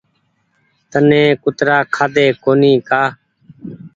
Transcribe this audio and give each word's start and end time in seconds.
تني 0.91 1.23
ڪترآ 1.43 1.77
کآۮي 1.95 2.27
ڪونيٚ 2.43 2.83
ڪآ 2.89 3.03